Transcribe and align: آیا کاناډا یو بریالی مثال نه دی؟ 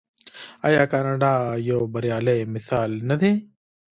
آیا 0.67 0.83
کاناډا 0.91 1.33
یو 1.69 1.79
بریالی 1.93 2.39
مثال 2.55 2.91
نه 3.09 3.15
دی؟ 3.21 3.31